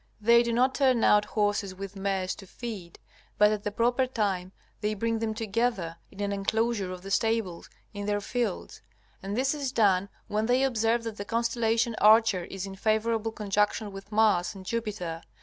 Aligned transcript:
They 0.19 0.41
do 0.41 0.51
not 0.51 0.73
turn 0.73 1.03
out 1.03 1.25
horses 1.25 1.75
with 1.75 1.95
mares 1.95 2.33
to 2.37 2.47
feed, 2.47 2.97
but 3.37 3.51
at 3.51 3.61
the 3.63 3.69
proper 3.69 4.07
time 4.07 4.51
they 4.79 4.95
bring 4.95 5.19
them 5.19 5.35
together 5.35 5.95
in 6.09 6.21
an 6.21 6.31
enclosure 6.33 6.91
of 6.91 7.03
the 7.03 7.11
stables 7.11 7.69
in 7.93 8.07
their 8.07 8.19
fields. 8.19 8.81
And 9.21 9.37
this 9.37 9.53
is 9.53 9.71
done 9.71 10.09
when 10.27 10.47
they 10.47 10.63
observe 10.63 11.03
that 11.03 11.17
the 11.17 11.23
constellation 11.25 11.93
Archer 12.01 12.45
is 12.45 12.65
in 12.65 12.77
favorable 12.77 13.31
conjunction 13.31 13.91
with 13.91 14.11
Mars 14.11 14.55
and 14.55 14.65
Jupiter. 14.65 15.21